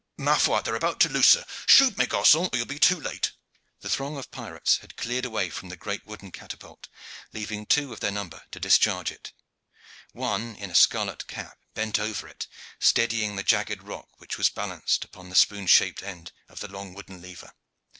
Ma 0.17 0.35
foi! 0.35 0.59
they 0.63 0.71
are 0.71 0.75
about 0.75 0.99
to 0.99 1.07
loose 1.09 1.35
her. 1.35 1.45
Shoot, 1.67 1.95
mes 1.95 2.07
garcons, 2.07 2.33
or 2.33 2.49
you 2.53 2.61
will 2.61 2.65
be 2.65 2.79
too 2.79 2.99
late." 2.99 3.33
The 3.81 3.89
throng 3.91 4.17
of 4.17 4.31
pirates 4.31 4.77
had 4.77 4.97
cleared 4.97 5.25
away 5.25 5.51
from 5.51 5.69
the 5.69 5.77
great 5.77 6.07
wooden 6.07 6.31
catapult, 6.31 6.87
leaving 7.33 7.67
two 7.67 7.93
of 7.93 7.99
their 7.99 8.09
number 8.09 8.41
to 8.49 8.59
discharge 8.59 9.11
it. 9.11 9.31
One 10.11 10.55
in 10.55 10.71
a 10.71 10.73
scarlet 10.73 11.27
cap 11.27 11.59
bent 11.75 11.99
over 11.99 12.27
it, 12.27 12.47
steadying 12.79 13.35
the 13.35 13.43
jagged 13.43 13.83
rock 13.83 14.09
which 14.19 14.39
was 14.39 14.49
balanced 14.49 15.05
on 15.15 15.29
the 15.29 15.35
spoon 15.35 15.67
shaped 15.67 16.01
end 16.01 16.31
of 16.49 16.61
the 16.61 16.67
long 16.67 16.95
wooden 16.95 17.21
lever. 17.21 17.53